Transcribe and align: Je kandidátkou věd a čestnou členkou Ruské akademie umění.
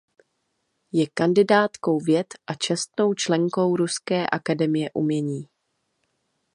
Je 0.91 1.07
kandidátkou 1.07 1.99
věd 1.99 2.27
a 2.47 2.53
čestnou 2.53 3.13
členkou 3.13 3.75
Ruské 3.75 4.27
akademie 4.27 4.89
umění. 4.93 5.47